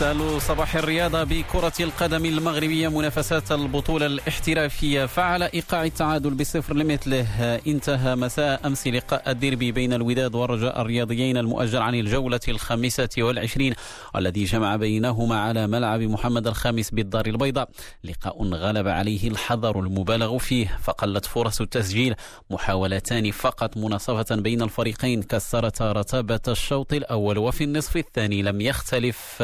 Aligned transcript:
نستهل 0.00 0.40
صباح 0.40 0.76
الرياضة 0.76 1.24
بكرة 1.24 1.72
القدم 1.80 2.24
المغربية 2.24 2.88
منافسات 2.88 3.52
البطولة 3.52 4.06
الاحترافية. 4.06 5.06
فعلى 5.06 5.50
إيقاع 5.54 5.84
التعادل 5.84 6.34
بصفر 6.34 6.74
لمثله. 6.74 7.26
انتهى 7.66 8.16
مساء 8.16 8.66
أمس 8.66 8.86
لقاء 8.86 9.30
الديربي 9.30 9.72
بين 9.72 9.92
الوداد 9.92 10.34
والرجاء 10.34 10.80
الرياضيين 10.80 11.36
المؤجل 11.36 11.78
عن 11.78 11.94
الجولة 11.94 12.40
الخامسة 12.48 13.08
والعشرين 13.18 13.74
والذي 14.14 14.44
جمع 14.44 14.76
بينهما 14.76 15.40
على 15.40 15.66
ملعب 15.66 16.00
محمد 16.00 16.46
الخامس 16.46 16.90
بالدار 16.90 17.26
البيضاء. 17.26 17.68
لقاء 18.04 18.42
غلب 18.42 18.88
عليه 18.88 19.28
الحذر 19.28 19.80
المبالغ 19.80 20.38
فيه. 20.38 20.78
فقلت 20.82 21.26
فرص 21.26 21.60
التسجيل. 21.60 22.14
محاولتان 22.50 23.30
فقط 23.30 23.76
مناصفة 23.76 24.36
بين 24.36 24.62
الفريقين. 24.62 25.22
كسرتا 25.22 25.92
رتابة 25.92 26.40
الشوط 26.48 26.92
الأول 26.92 27.38
وفي 27.38 27.64
النصف 27.64 27.96
الثاني. 27.96 28.42
لم 28.42 28.60
يختلف 28.60 29.42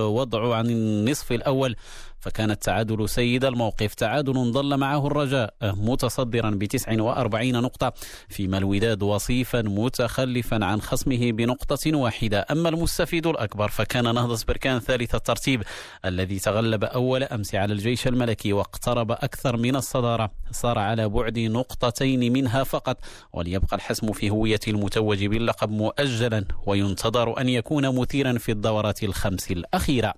الوضع 0.00 0.56
عن 0.56 0.66
النصف 0.70 1.32
الأول 1.32 1.76
فكان 2.20 2.50
التعادل 2.50 3.08
سيد 3.08 3.44
الموقف. 3.44 3.94
تعادل 3.94 4.52
ظل 4.52 4.76
معه 4.76 5.06
الرجاء 5.06 5.54
متصدرا 5.62 6.50
ب 6.50 6.64
49 6.64 7.52
نقطة 7.52 7.92
فيما 8.28 8.58
الوداد 8.58 9.02
وصيفا 9.02 9.62
متخلفا 9.62 10.64
عن 10.64 10.80
خصمه 10.80 11.32
بنقطة 11.32 11.96
واحدة. 11.96 12.46
أما 12.50 12.68
المستفيد 12.68 13.26
الأكبر 13.26 13.68
فكان 13.68 14.14
نهضة 14.14 14.44
بركان 14.48 14.78
ثالث 14.78 15.14
الترتيب 15.14 15.62
الذي 16.04 16.38
تغلب 16.38 16.84
أول 16.84 17.22
أمس 17.22 17.54
على 17.54 17.72
الجيش 17.72 18.06
الملكي 18.06 18.52
واقترب 18.52 19.10
أكثر 19.12 19.56
من 19.56 19.76
الصدارة. 19.76 20.30
صار 20.50 20.78
على 20.78 21.08
بعد 21.08 21.38
نقطتين 21.38 22.32
منها 22.32 22.64
فقط 22.64 22.98
وليبقى 23.32 23.76
الحسم 23.76 24.12
في 24.12 24.30
هوية 24.30 24.60
المتوج 24.68 25.24
باللقب 25.24 25.70
مؤجلا 25.70 26.44
وينتظر 26.66 27.40
أن 27.40 27.48
يكون 27.48 28.00
مثيرا 28.00 28.38
في 28.38 28.52
الدورات 28.52 29.02
الخمس 29.02 29.50
الأخيرة. 29.50 29.87
الأخيرة 29.88 30.14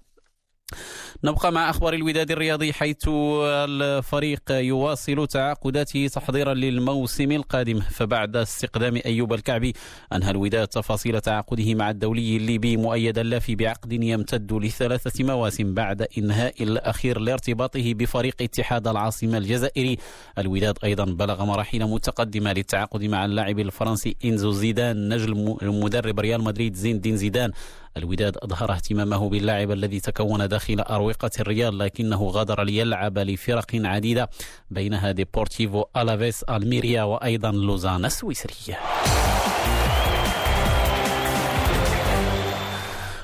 نبقى 1.25 1.53
مع 1.53 1.71
أخبار 1.71 1.95
الوداد 1.95 2.31
الرياضي 2.31 2.73
حيث 2.73 3.09
الفريق 3.09 4.43
يواصل 4.51 5.27
تعاقداته 5.27 6.09
تحضيرا 6.09 6.55
للموسم 6.55 7.33
القادم. 7.33 7.81
فبعد 7.81 8.37
استقدام 8.37 9.01
أيوب 9.07 9.33
الكعبي 9.33 9.73
أنهى 10.13 10.31
الوداد 10.31 10.69
تفاصيل 10.69 11.21
تعاقده 11.21 11.75
مع 11.75 11.91
الدولي 11.91 12.37
الليبي 12.37 12.77
مؤيد 12.77 13.19
اللافي 13.19 13.55
بعقد 13.55 13.93
يمتد 13.93 14.53
لثلاثة 14.53 15.25
مواسم 15.25 15.75
بعد 15.75 16.07
إنهاء 16.19 16.63
الأخير 16.63 17.19
لارتباطه 17.19 17.95
بفريق 17.95 18.35
اتحاد 18.41 18.89
العاصمة 18.89 19.39
الجزائري. 19.39 19.99
الوداد 20.39 20.79
أيضا 20.85 21.05
بلغ 21.05 21.45
مراحل 21.45 21.85
متقدمة 21.85 22.53
للتعاقد 22.53 23.05
مع 23.05 23.25
اللاعب 23.25 23.59
الفرنسي 23.59 24.17
إنزو 24.25 24.51
زيدان 24.51 25.09
نجل 25.15 25.57
المدرب 25.63 26.21
ريال 26.21 26.45
مدريد 26.45 26.75
زين 26.75 26.97
الدين 26.97 27.17
زيدان. 27.17 27.53
الوداد 27.97 28.37
أظهر 28.37 28.73
اهتمامه 28.73 29.29
باللاعب 29.29 29.71
الذي 29.71 30.01
تكون 30.01 30.49
داخل 30.49 30.81
أروقة 31.01 31.31
الريال 31.41 31.79
لكنه 31.79 32.23
غادر 32.29 32.63
ليلعب 32.65 33.19
لفرق 33.19 33.67
عديدة 33.75 34.31
بينها 34.71 35.13
ديبورتيفو 35.13 35.85
ألافيس 35.97 36.43
ألميريا 36.43 37.03
وأيضا 37.03 37.51
لوزان 37.51 38.05
السويسري 38.05 38.77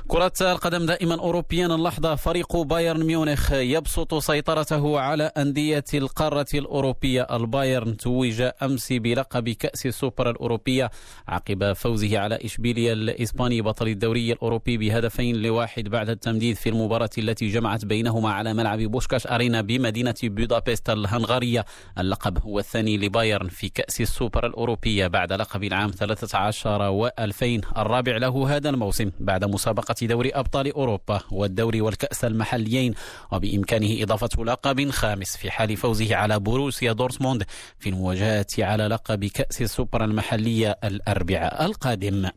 كرة 0.08 0.32
القدم 0.40 0.86
دائما 0.86 1.14
أوروبيا 1.14 1.66
اللحظة 1.66 2.14
فريق 2.14 2.56
بايرن 2.56 3.02
ميونخ 3.04 3.52
يبسط 3.52 4.14
سيطرته 4.14 5.00
على 5.00 5.24
أندية 5.24 5.84
القارة 5.94 6.46
الأوروبية. 6.54 7.22
البايرن 7.22 7.96
توج 7.96 8.42
أمس 8.62 8.92
بلقب 8.92 9.48
كأس 9.48 9.86
السوبر 9.86 10.30
الأوروبية 10.30 10.90
عقب 11.28 11.72
فوزه 11.72 12.18
على 12.18 12.38
إشبيليا 12.44 12.92
الإسباني 12.92 13.62
بطل 13.62 13.88
الدوري 13.88 14.32
الأوروبي 14.32 14.77
بهدفين 14.78 15.36
لواحد 15.42 15.89
بعد 15.89 16.11
التمديد 16.11 16.56
في 16.56 16.68
المباراة 16.68 17.11
التي 17.18 17.48
جمعت 17.48 17.84
بينهما 17.84 18.33
على 18.33 18.55
ملعب 18.55 18.78
بوشكاش 18.78 19.27
أرينا 19.27 19.61
بمدينة 19.61 20.14
بودابست 20.22 20.90
الهنغارية. 20.90 21.64
اللقب 21.98 22.39
هو 22.39 22.58
الثاني 22.58 22.96
لبايرن 22.98 23.48
في 23.48 23.68
كأس 23.68 24.00
السوبر 24.00 24.46
الأوروبية 24.46 25.06
بعد 25.06 25.33
لقب 25.33 25.64
العام 25.64 25.90
13 25.90 27.11
و2000 27.11 27.78
الرابع 27.78 28.16
له 28.16 28.56
هذا 28.56 28.70
الموسم 28.70 29.11
بعد 29.20 29.45
مسابقة 29.45 29.95
دوري 30.02 30.30
أبطال 30.30 30.73
أوروبا 30.73 31.20
والدوري 31.30 31.80
والكأس 31.80 32.24
المحليين 32.24 32.95
وبإمكانه 33.33 34.02
إضافة 34.02 34.45
لقب 34.45 34.90
خامس 34.90 35.36
في 35.36 35.51
حال 35.51 35.77
فوزه 35.77 36.17
على 36.17 36.40
بروسيا 36.40 36.92
دورتموند 36.92 37.45
في 37.79 37.89
المواجهة 37.89 38.46
على 38.58 38.86
لقب 38.86 39.24
كأس 39.24 39.62
السوبر 39.62 40.05
المحلية 40.05 40.79
الأربعاء 40.84 41.64
القادم. 41.64 42.30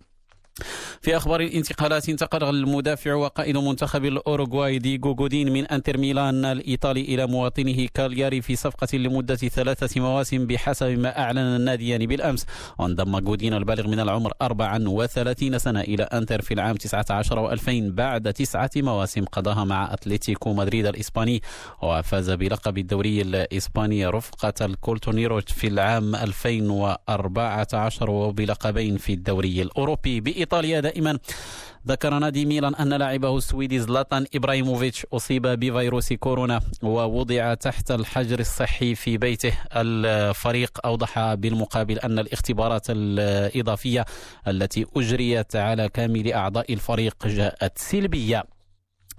في 1.02 1.18
أخبار 1.18 1.42
الانتقالات 1.42 2.10
انتقل 2.10 2.44
المدافع 2.44 3.14
وقائد 3.14 3.58
منتخب 3.58 4.06
الأوروغواي 4.06 4.80
ديغو 4.80 5.16
جودين 5.16 5.54
من 5.54 5.66
أنتر 5.66 5.98
ميلان 5.98 6.46
الإيطالي 6.46 7.02
إلى 7.02 7.28
مواطنه 7.28 7.88
كالياري 7.94 8.42
في 8.42 8.56
صفقة 8.56 8.98
لمدة 8.98 9.36
ثلاثة 9.36 10.02
مواسم 10.02 10.48
بحسب 10.48 10.88
ما 10.88 11.20
أعلن 11.20 11.38
الناديان 11.38 12.06
بالأمس. 12.06 12.46
وانضم 12.80 13.20
جودين 13.20 13.54
البالغ 13.54 13.88
من 13.88 14.00
العمر 14.00 14.32
34 14.42 15.58
سنة 15.60 15.82
إلى 15.82 16.04
أنتر 16.04 16.42
في 16.42 16.54
العام 16.54 16.76
19 16.76 17.58
و2000 17.58 17.70
بعد 17.70 18.34
تسعة 18.34 18.70
مواسم 18.76 19.26
قضاها 19.26 19.64
مع 19.64 19.94
أتلتيكو 19.94 20.54
مدريد 20.54 20.86
الإسباني. 20.86 21.42
وفاز 21.82 22.32
بلقب 22.32 22.78
الدوري 22.78 23.22
الإسباني 23.22 24.08
رفقة 24.08 24.54
الكولتونيروت 24.62 25.50
في 25.50 25.68
العام 25.68 26.16
2014 26.16 28.10
وبلقبين 28.10 28.98
في 28.98 29.14
الدوري 29.14 29.62
الأوروبي. 29.62 30.20
بإيطاليا 30.50 30.80
دائما. 30.80 31.20
ذكر 31.88 32.20
نادي 32.20 32.46
ميلان 32.46 32.76
أن 32.76 32.94
لاعبه 32.94 33.38
السويدي 33.38 33.80
زلاتان 33.80 34.26
إبراهيموفيتش 34.36 35.06
أصيب 35.14 35.48
بفيروس 35.48 36.14
كورونا 36.14 36.62
ووضع 36.84 37.54
تحت 37.54 37.92
الحجر 37.92 38.40
الصحي 38.40 38.96
في 38.96 39.18
بيته. 39.18 39.54
الفريق 39.76 40.80
أوضح 40.86 41.34
بالمقابل 41.34 42.00
أن 42.00 42.20
الاختبارات 42.20 42.86
الإضافية 42.90 44.06
التي 44.48 44.86
أجريت 44.96 45.56
على 45.56 45.90
كامل 45.90 46.34
أعضاء 46.34 46.74
الفريق 46.74 47.28
جاءت 47.28 47.78
سلبية. 47.78 48.59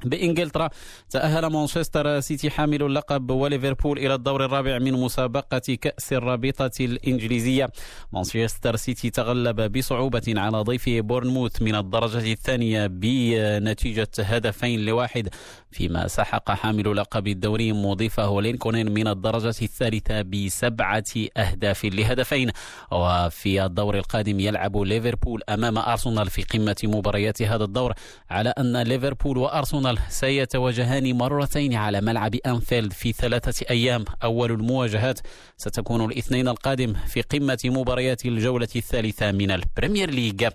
بإنجلترا 0.05 0.71
تأهل 1.11 1.47
مانشستر 1.47 2.21
سيتي 2.21 2.51
حامل 2.51 2.83
اللقب 2.83 3.31
وليفربول 3.31 3.99
إلى 3.99 4.15
الدور 4.15 4.45
الرابع 4.45 4.79
من 4.79 4.93
مسابقة 4.93 5.79
كأس 5.81 6.13
الرابطة 6.13 6.71
الإنجليزية. 6.81 7.69
مانشستر 8.13 8.77
سيتي 8.77 9.11
تغلب 9.11 9.79
بصعوبة 9.79 10.23
على 10.29 10.59
ضيفه 10.59 11.01
بورنموث 11.01 11.63
من 11.63 11.75
الدرجة 11.75 12.33
الثانية 12.33 12.87
بنتيجة 12.87 14.09
هدفين 14.19 14.85
لواحد 14.85 15.29
فيما 15.71 16.09
سحق 16.09 16.51
حامل 16.51 16.97
لقب 16.97 17.29
الدوري 17.29 17.73
مضيفه 17.73 18.41
لينكونين 18.41 18.95
من 18.95 19.09
الدرجة 19.09 19.55
الثالثة 19.63 20.23
بسبعة 20.23 21.05
أهداف 21.37 21.85
لهدفين. 21.85 22.51
وفي 22.93 23.65
الدور 23.65 23.99
القادم 23.99 24.41
يلعب 24.41 24.77
ليفربول 24.77 25.43
أمام 25.49 25.79
أرسنال 25.79 26.31
في 26.31 26.43
قمة 26.43 26.77
مباريات 26.85 27.43
هذا 27.43 27.65
الدور 27.65 27.93
على 28.31 28.51
أن 28.51 28.77
ليفربول 28.83 29.39
وأرسنال 29.39 29.90
أرسنال 29.91 30.13
سيتواجهان 30.13 31.17
مرتين 31.17 31.75
على 31.75 32.01
ملعب 32.01 32.35
أنفيلد 32.35 32.93
في 32.93 33.13
ثلاثة 33.13 33.67
أيام. 33.71 34.05
أول 34.23 34.51
المواجهات 34.51 35.21
ستكون 35.57 36.05
الاثنين 36.05 36.49
القادم 36.49 36.93
في 36.93 37.23
قمة 37.23 37.59
مباريات 37.65 38.27
الجولة 38.27 38.69
الثالثة 38.77 39.33
من 39.33 39.51
البريمير 39.51 40.11
ليج 40.11 40.49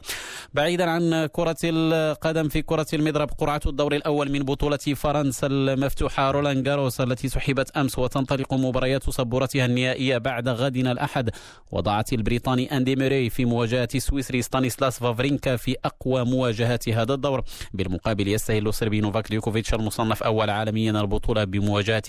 بعيدا 0.54 0.90
عن 0.90 1.26
كرة 1.26 1.56
القدم 1.64 2.50
في 2.50 2.62
كرة 2.62 2.86
المضرب 2.94 3.30
قرعة 3.38 3.62
الدور 3.66 3.96
الأول 3.96 4.32
من 4.32 4.40
بطولة 4.44 4.78
فرنسا 4.78 5.48
المفتوحة 5.48 6.32
رولان 6.32 6.64
جاروس 6.64 7.02
التي 7.02 7.30
سحبت 7.30 7.78
أمس 7.78 8.00
وتنطلق 8.00 8.54
مباريات 8.54 9.10
سبورتها 9.10 9.66
النهائية 9.66 10.18
بعد 10.18 10.50
غدنا 10.50 10.92
الأحد. 10.92 11.30
وضعت 11.72 12.14
البريطاني 12.14 12.78
أندي 12.78 12.96
ميري 12.96 13.30
في 13.30 13.46
مواجهة 13.46 13.90
السويسري 13.96 14.42
ستانيسلاس 14.42 15.00
فافرينكا 15.00 15.56
في 15.56 15.76
أقوى 15.86 16.26
مواجهات 16.26 16.90
هذا 16.90 17.14
الدور. 17.14 17.44
بالمقابل 17.74 18.28
يستهل 18.28 18.74
الصربي 18.74 19.02
نوفاك 19.02 19.25
نوفاك 19.26 19.32
ديوكوفيتش 19.32 19.74
المصنف 19.74 20.24
أول 20.24 20.50
عالميا 20.50 20.92
البطولة 20.92 21.44
بمواجهة 21.44 22.04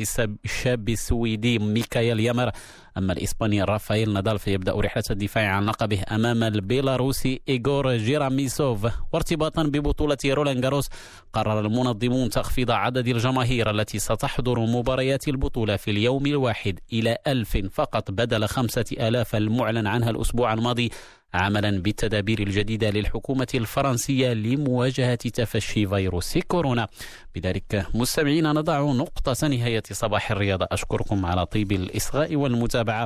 الشاب 0.45 0.89
السويدي 0.89 1.59
ميكايل 1.59 2.21
يامر. 2.21 2.51
أما 2.99 3.13
الإسباني 3.13 3.63
رافائيل 3.63 4.13
نادال 4.13 4.39
فيبدأ 4.39 4.73
رحلة 4.81 5.03
الدفاع 5.11 5.49
عن 5.49 5.67
لقبه 5.67 6.03
أمام 6.11 6.43
البيلاروسي 6.43 7.41
إيغور 7.49 7.97
جيراميسوف. 7.97 8.87
وارتباطا 9.13 9.63
ببطولة 9.63 10.17
رولان 10.27 10.61
جاروس 10.61 10.89
قرر 11.33 11.61
المنظمون 11.61 12.31
تخفيض 12.31 12.71
عدد 12.71 13.09
الجماهير 13.09 13.71
التي 13.71 13.99
ستحضر 13.99 14.61
مباريات 14.61 15.29
البطولة 15.29 15.77
في 15.77 15.91
اليوم 15.91 16.27
الواحد 16.27 16.79
إلى 16.93 17.19
ألف. 17.27 17.57
فقط 17.73 18.11
بدل 18.11 18.47
خمسة 18.47 18.85
آلاف 18.93 19.37
المعلن 19.37 19.87
عنها 19.87 20.11
الأسبوع 20.11 20.53
الماضي 20.53 20.91
عملا 21.35 21.83
بالتدابير 21.83 22.39
الجديدة 22.39 22.91
للحكومة 22.91 23.47
الفرنسية 23.55 24.33
لمواجهة 24.33 25.15
تفشي 25.15 25.87
فيروس 25.87 26.39
كورونا. 26.39 26.89
بذلك 27.35 27.87
مستمعين 27.95 28.53
نضع 28.53 28.81
نقطة 28.81 29.49
نهاية 29.49 29.83
صباح 29.93 30.31
الرياضة 30.31 30.67
أشكركم 30.73 31.27
على 31.27 31.47
طيب 31.47 31.73
الإصغاء 31.73 32.37
والمتابعة. 32.37 33.05